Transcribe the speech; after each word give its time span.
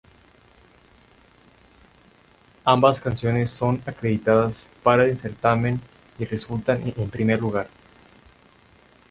Ambas 2.65 2.99
canciones 2.99 3.51
son 3.51 3.83
acreditadas 3.85 4.67
para 4.81 5.05
el 5.05 5.15
certamen 5.15 5.79
y 6.17 6.25
resultan 6.25 6.81
en 6.97 7.09
primer 7.11 7.39
lugar. 7.39 7.67